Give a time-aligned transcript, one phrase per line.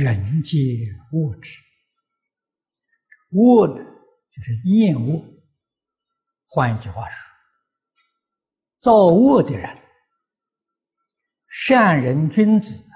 [0.00, 0.58] 人皆
[1.12, 1.62] 恶之。
[3.30, 3.82] 恶的，
[4.30, 5.24] 就是厌恶。
[6.46, 7.18] 换一句话说，
[8.78, 9.82] 造恶的人，
[11.48, 12.86] 善人君子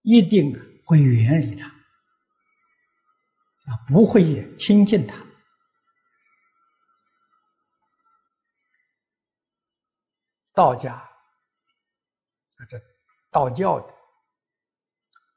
[0.00, 0.54] 一定
[0.84, 5.14] 会远离他，啊，不会亲近他。
[10.54, 11.10] 道家啊，
[12.70, 12.80] 这
[13.30, 13.92] 道教的《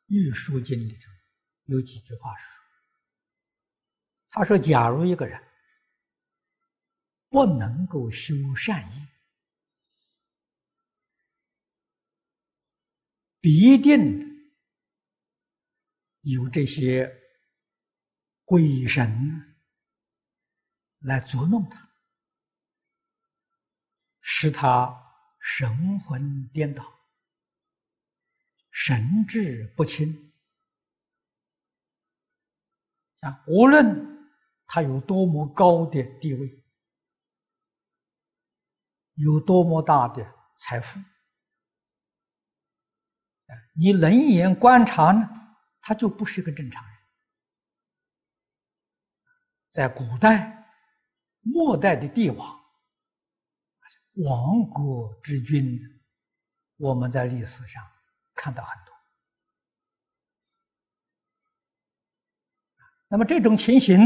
[0.10, 1.12] 玉书经》里头
[1.66, 2.61] 有几句话说
[4.29, 5.42] ：“他说，假如一个人
[7.29, 9.07] 不能够修善业，
[13.39, 14.52] 必定
[16.21, 17.10] 有这些
[18.44, 19.57] 鬼神
[21.00, 21.89] 来捉弄他，
[24.21, 25.05] 使他。”
[25.41, 26.83] 神魂颠倒，
[28.82, 30.32] 神志不清
[33.19, 33.44] 啊！
[33.45, 34.31] 无论
[34.66, 36.63] 他有多么高的地位，
[39.16, 40.97] 有多么大的财富，
[43.75, 45.27] 你冷眼观察呢，
[45.81, 46.97] 他就不是个正常人。
[49.72, 50.72] 在古代、
[51.41, 52.57] 末代的帝王。
[54.13, 55.77] 亡国之君，
[56.77, 57.83] 我们在历史上
[58.39, 58.95] 看到很多。
[63.09, 63.99] 那么这种情形，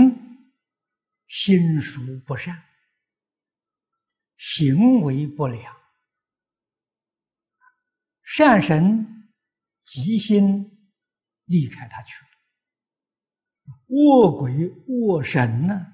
[1.28, 2.64] 心术不善，
[4.38, 5.76] 行为不良，
[8.24, 9.30] 善神
[9.86, 10.90] 吉心
[11.46, 12.32] 离开他去了，
[13.90, 15.94] 恶鬼恶神呢，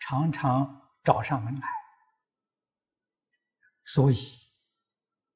[0.00, 1.68] 常常找上门来。
[3.84, 4.16] 所以，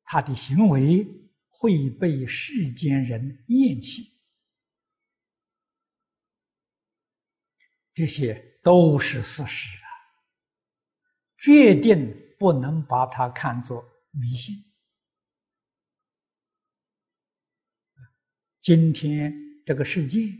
[0.02, 1.06] 他的行为
[1.60, 4.14] 会被世间人厌弃，
[7.92, 9.88] 这些都是事实啊，
[11.36, 14.54] 决定不能把它看作迷信。
[18.62, 19.30] 今天
[19.66, 20.32] 这个世界，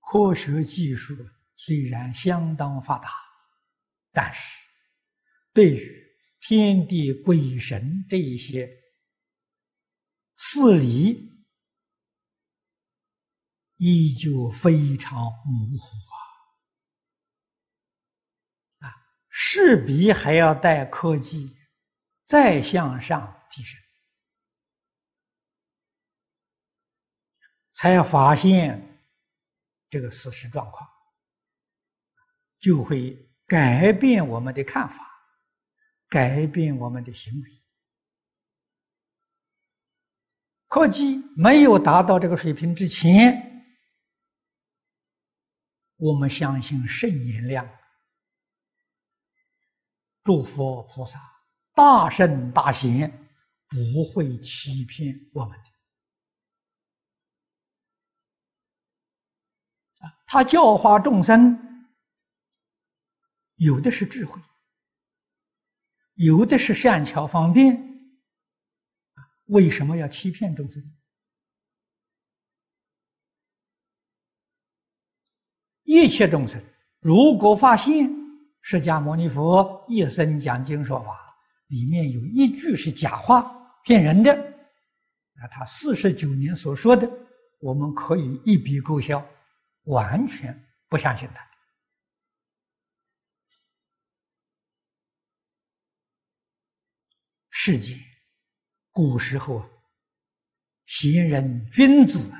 [0.00, 1.14] 科学技术
[1.54, 3.08] 虽然相当发达，
[4.10, 4.58] 但是
[5.52, 6.04] 对于
[6.40, 8.68] 天地鬼神这一些
[10.36, 11.32] 事理，
[13.76, 15.96] 依旧非常模糊
[18.80, 18.88] 啊！
[18.88, 18.94] 啊，
[19.28, 21.56] 势必还要带科技
[22.24, 23.80] 再向上提升，
[27.70, 29.02] 才发现
[29.88, 30.88] 这个事实状况，
[32.58, 35.10] 就会改变我们的看法。
[36.06, 37.63] 改变我们的行为，
[40.74, 43.64] 科技没有达到这个水平之前，
[45.94, 47.64] 我们相信圣言量、
[50.24, 51.20] 诸佛菩萨、
[51.76, 53.08] 大圣大贤
[53.68, 55.64] 不会欺骗我们的。
[60.04, 61.56] 啊，他教化众生，
[63.54, 64.42] 有的是智慧。
[66.14, 67.93] 有的是善巧方便，
[69.46, 70.82] 为什么要欺骗众生？
[75.82, 76.62] 一切众生
[77.00, 78.08] 如果发现
[78.62, 83.44] 释迦牟尼佛一生讲经说法里面有一句是假话、
[83.84, 84.34] 骗人的，
[85.34, 87.10] 那他四十九年所说的，
[87.60, 89.24] 我们可以一笔勾销，
[89.84, 91.46] 完全不相信他。
[97.50, 97.98] 世界，
[98.94, 99.68] 古时候，
[100.86, 102.32] 贤人君子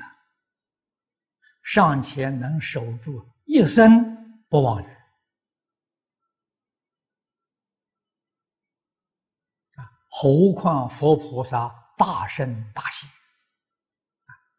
[1.61, 4.85] 尚且能守住一生不忘语
[9.75, 11.67] 啊，何况佛菩萨
[11.97, 13.09] 大圣大贤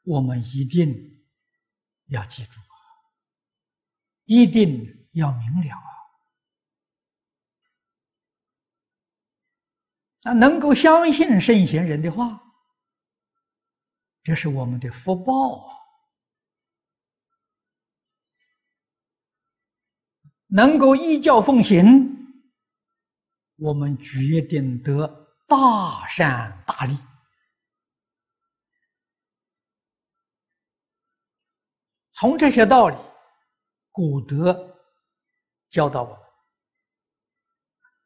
[0.02, 1.24] 我们一定
[2.08, 2.76] 要记住啊，
[4.24, 5.95] 一定要明了啊。
[10.26, 12.42] 那能够相信圣贤人的话，
[14.24, 15.32] 这是我们的福报
[15.68, 15.78] 啊！
[20.48, 22.42] 能够依教奉行，
[23.54, 25.06] 我们决定得
[25.46, 26.98] 大善大利。
[32.10, 32.96] 从这些道理，
[33.92, 34.76] 古德
[35.70, 36.18] 教导我们，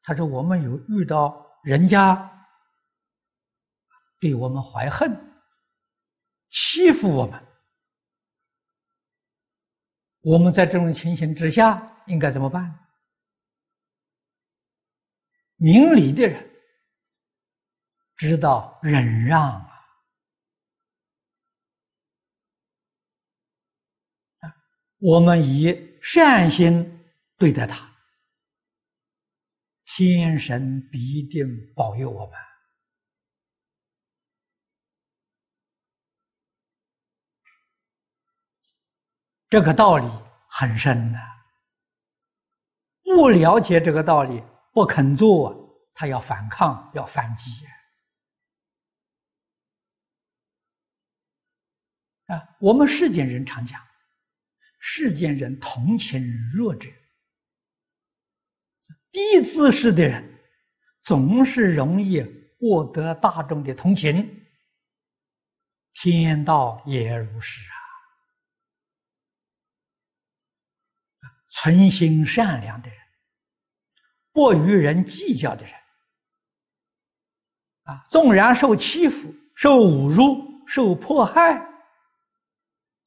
[0.03, 2.47] 他说：“我们有遇到。”人家
[4.19, 5.11] 对我们怀恨，
[6.49, 7.47] 欺负我们，
[10.21, 12.89] 我们在这种情形之下应该怎么办？
[15.57, 16.51] 明理的人
[18.17, 19.53] 知道忍让
[24.41, 24.57] 啊，
[24.99, 27.90] 我们以善心对待他，
[30.01, 32.35] 天神必定保佑我们。
[39.51, 40.07] 这个道理
[40.49, 41.19] 很深呐，
[43.03, 44.43] 不了解这个道理，
[44.73, 45.55] 不肯做，
[45.93, 47.51] 他要反抗，要反击
[52.29, 52.57] 啊！
[52.59, 53.79] 我们世间人常讲，
[54.79, 56.89] 世间人同情弱者，
[59.13, 60.39] 低姿势的人
[61.03, 62.23] 总是容易
[62.59, 64.47] 获得大众的同情，
[65.95, 67.77] 天道也如是啊。
[71.53, 72.99] 存心善良的人，
[74.33, 75.75] 不与人计较的人，
[77.83, 80.37] 啊，纵然受欺负、受侮辱、
[80.67, 81.61] 受迫害，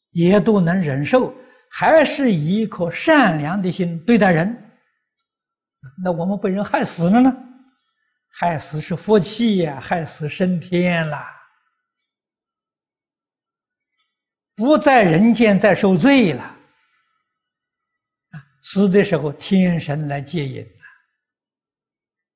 [0.10, 1.34] 也都能忍受，
[1.72, 4.63] 还是以一颗善良的心对待人。
[6.04, 7.32] 那我们被人害死了呢？
[8.30, 11.24] 害死是福气呀，害死升天了，
[14.56, 16.58] 不在人间再受罪了。
[18.64, 20.66] 死的时候，天神来接引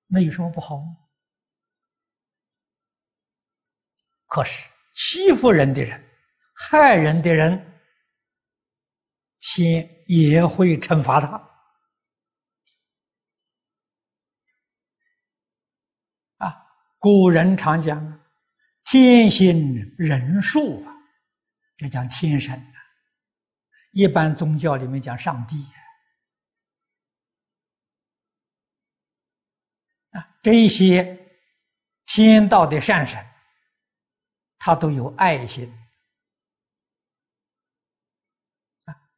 [0.07, 0.81] 那有什么不好？
[4.27, 6.03] 可是欺负人的人、
[6.53, 7.81] 害人的人，
[9.39, 11.37] 天也会惩罚他。
[16.37, 16.53] 啊，
[16.99, 18.19] 古人常讲
[18.85, 20.93] “天心人数”啊，
[21.77, 22.79] 这讲天神呐。
[23.91, 25.55] 一般宗教里面讲上帝
[30.11, 30.27] 啊。
[30.41, 31.35] 这些
[32.05, 33.23] 天道的善神，
[34.57, 35.73] 他都有爱心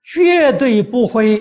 [0.04, 1.40] 绝对不会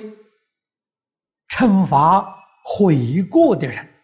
[1.48, 2.22] 惩罚
[2.64, 3.97] 悔过的人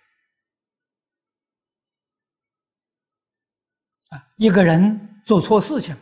[4.37, 5.97] 一个人做错事情，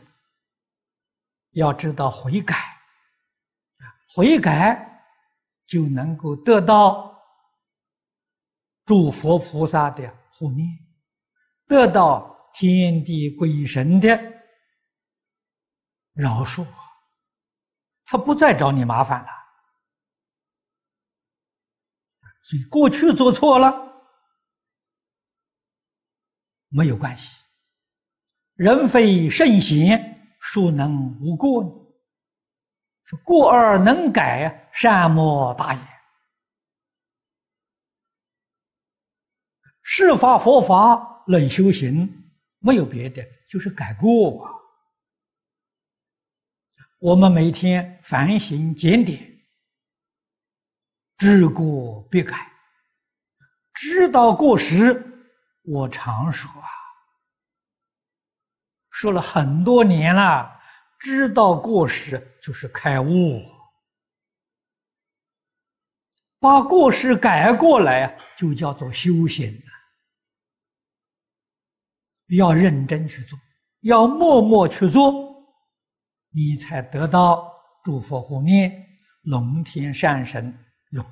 [1.50, 2.56] 要知道悔改，
[4.14, 5.05] 悔改
[5.67, 7.11] 就能够得到。
[8.85, 10.67] 诸佛菩萨的护念，
[11.69, 14.09] 得到天地鬼神的
[16.14, 16.67] 饶恕，
[18.05, 19.29] 他不再找你麻烦了。
[22.43, 23.73] 所以过去做错了
[26.67, 27.41] 没有关系，
[28.54, 31.70] 人非圣贤，孰能无过呢？
[33.04, 35.88] 是过而能改，善莫大焉。
[39.82, 42.08] 释法佛法论修行，
[42.60, 44.49] 没有别的，就是改过。
[47.00, 49.20] 我们每天反省检点，
[51.19, 52.37] 知过必改，
[53.75, 55.04] 知道过失。
[55.64, 56.69] 我常说啊，
[59.02, 60.49] 说了很多年了，
[61.00, 63.42] 知道过失就是开悟，
[66.38, 69.61] 把过失改过来，就叫做修行。
[72.38, 73.37] 要认真去做，
[73.80, 75.12] 要默默去做，
[76.30, 78.87] 你才得到诸佛护念、
[79.23, 81.11] 龙天善神拥护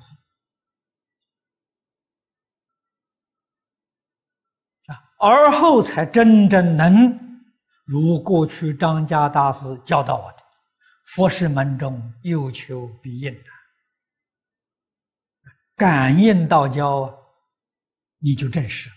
[4.85, 7.29] 啊，而后才真正能
[7.91, 10.37] 如过去张家大师教导我的
[11.13, 13.49] ：“佛事门中有求必应的，
[15.75, 17.13] 感应道交，
[18.19, 18.89] 你就证实。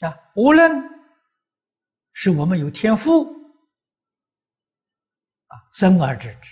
[0.00, 0.72] 啊，无论
[2.12, 3.32] 是我们有天赋
[5.46, 6.50] 啊，生而知之；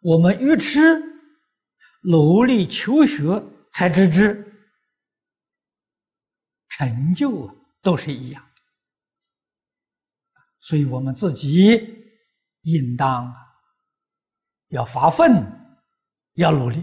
[0.00, 1.00] 我们愚痴，
[2.02, 3.40] 努力求学
[3.76, 4.42] 才知之，
[6.70, 7.46] 成就
[7.82, 8.50] 都是一样。
[10.60, 11.76] 所以我们自己
[12.62, 13.30] 应当
[14.68, 15.30] 要发奋，
[16.36, 16.82] 要努力。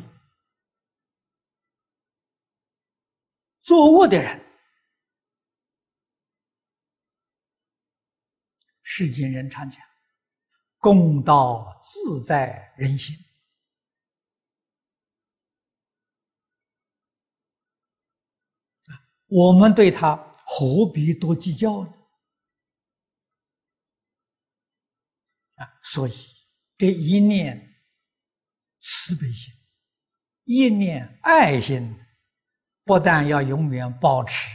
[3.64, 4.40] 作恶的人，
[8.84, 9.82] 世间人常讲
[10.78, 13.16] “公道自在人心”，
[19.36, 21.92] 我们对他何必多计较呢？
[25.56, 26.14] 啊，所以
[26.78, 27.84] 这一念
[28.78, 29.52] 慈悲心、
[30.44, 32.00] 一念爱心，
[32.84, 34.48] 不但要永远保持，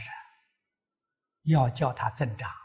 [1.43, 2.55] 要叫它增长啊！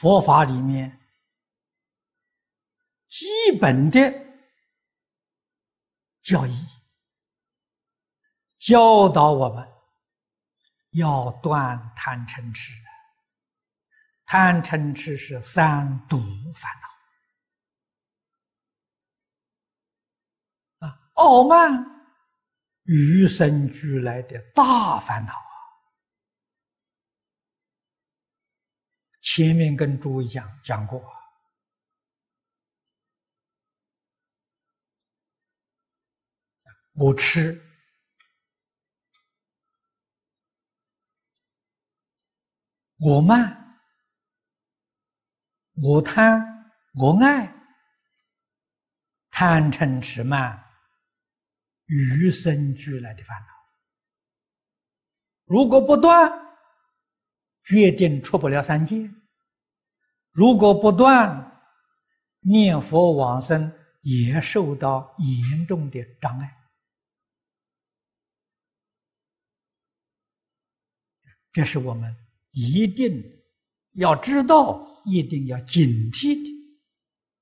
[0.00, 0.98] 佛法里面
[3.08, 3.26] 基
[3.60, 4.31] 本的。
[6.22, 6.66] 教义，
[8.58, 9.70] 教导我们。
[10.94, 12.74] 要断贪嗔痴，
[14.26, 16.18] 贪嗔痴是三毒
[16.54, 16.70] 烦
[20.78, 21.00] 恼啊！
[21.14, 21.82] 傲慢
[22.82, 25.56] 与生俱来的大烦恼啊！
[29.22, 31.02] 前面跟诸位讲讲过，
[36.94, 37.60] 我吃。
[42.98, 43.80] 我慢，
[45.74, 46.40] 我贪，
[46.94, 47.52] 我爱，
[49.30, 50.62] 贪嗔痴慢，
[51.86, 53.46] 与生俱来的烦恼。
[55.46, 56.30] 如果不断，
[57.64, 59.10] 决定出不了三界；
[60.30, 61.60] 如果不断，
[62.38, 63.72] 念佛往生
[64.02, 66.61] 也受到严重的障碍。
[71.52, 72.14] 这是我们。
[72.52, 73.22] 一定
[73.92, 76.50] 要知道，一定要警惕的。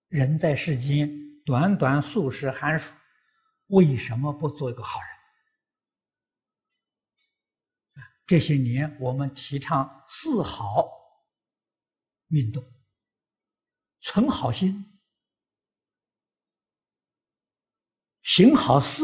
[0.08, 1.10] 人在世间
[1.44, 2.92] 短短数十寒暑，
[3.66, 5.08] 为什么不做一个好人？
[8.26, 10.88] 这些年我们提倡四好
[12.28, 12.64] 运动，
[14.00, 15.00] 存好心，
[18.22, 19.02] 行好事，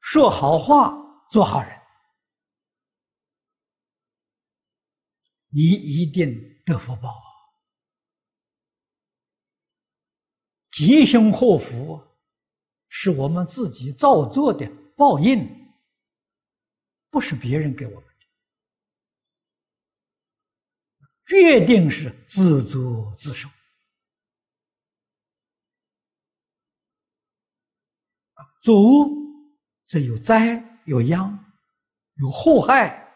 [0.00, 0.92] 说好话，
[1.30, 1.77] 做好人。
[5.50, 7.14] 你一定得福报，
[10.70, 12.02] 吉凶祸福
[12.88, 15.72] 是我们自己造作的报应，
[17.10, 18.26] 不是别人给我们的，
[21.26, 23.48] 决定是自作自受。
[28.60, 29.08] 作恶
[29.86, 31.52] 则有灾有殃，
[32.16, 33.07] 有祸害。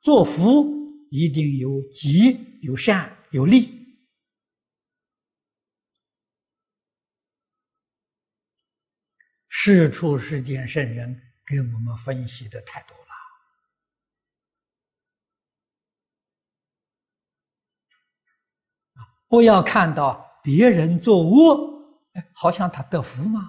[0.00, 3.78] 做福一定有吉、有善、有利。
[9.48, 13.04] 世出世间圣人给我们分析的太多了
[19.28, 23.42] 不要看到别人做恶，哎，好像他得福吗？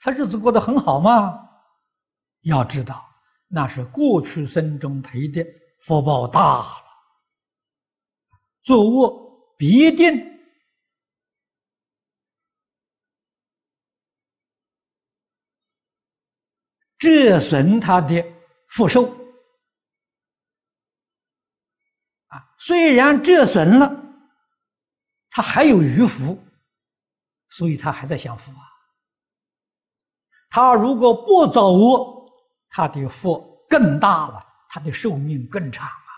[0.00, 1.48] 他日子过得很好吗？
[2.40, 3.07] 要知道。
[3.48, 5.44] 那是过去生中培的
[5.80, 6.84] 福报大了，
[8.62, 10.06] 作恶必定
[16.98, 18.22] 折损他的
[18.68, 19.08] 福寿
[22.26, 22.54] 啊！
[22.58, 23.88] 虽然折损了，
[25.30, 26.38] 他还有余福，
[27.48, 28.68] 所以他还在享福啊。
[30.50, 32.17] 他如果不造恶，
[32.68, 36.10] 他的福更大了，他的寿命更长啊！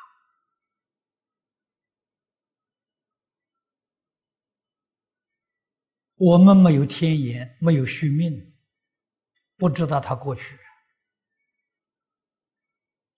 [6.17, 8.55] 我们没有天眼，没有续命，
[9.57, 10.59] 不知道他过去。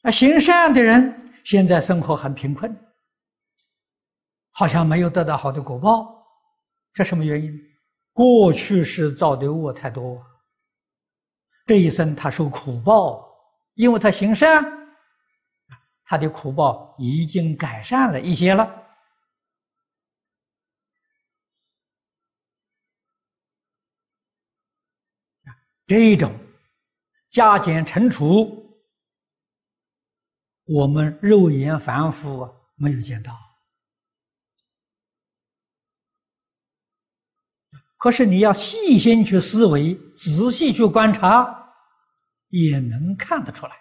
[0.03, 2.75] 啊，行善的人现在生活很贫困，
[4.51, 6.27] 好像没有得到好的果报，
[6.93, 7.53] 这什么原因？
[8.13, 10.23] 过去是造的恶太多，
[11.67, 13.31] 这一生他受苦报。
[13.75, 14.63] 因为他行善，
[16.05, 18.71] 他的苦报已经改善了一些了。
[25.87, 26.39] 这一种
[27.31, 28.79] 加减乘除，
[30.65, 33.52] 我们肉眼凡夫没有见到。
[38.03, 41.61] 可是你要细心去思维，仔细去观察。
[42.51, 43.73] 也能看得出来，